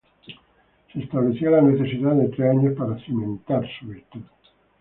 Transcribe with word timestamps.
Se 0.91 0.99
establecía 0.99 1.51
la 1.51 1.61
necesidad 1.61 2.13
de 2.15 2.29
tres 2.29 2.49
años 2.57 2.73
para 2.75 2.97
"cimentar" 3.05 3.63
su 3.79 3.85
virtud. 3.85 4.23